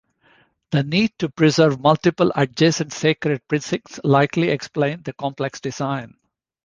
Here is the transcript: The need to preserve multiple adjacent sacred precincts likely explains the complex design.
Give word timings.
The 0.71 0.81
need 0.81 1.11
to 1.19 1.29
preserve 1.29 1.79
multiple 1.79 2.31
adjacent 2.35 2.91
sacred 2.91 3.47
precincts 3.47 3.99
likely 4.03 4.49
explains 4.49 5.03
the 5.03 5.13
complex 5.13 5.59
design. 5.59 6.15